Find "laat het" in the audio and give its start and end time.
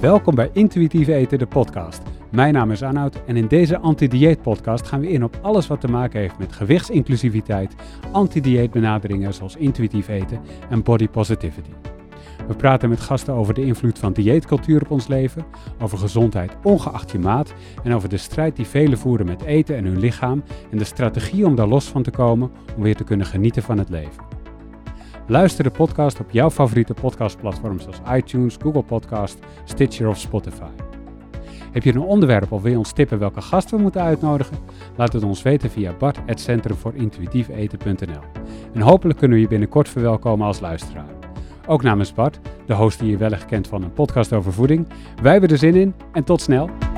34.96-35.22